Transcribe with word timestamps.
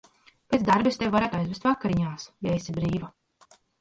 Pēc 0.53 0.63
darba 0.69 0.91
es 0.93 0.95
tevi 1.01 1.13
varētu 1.15 1.37
aizvest 1.41 1.67
vakariņās, 1.69 2.25
ja 2.49 2.57
esi 2.61 2.77
brīva. 2.79 3.11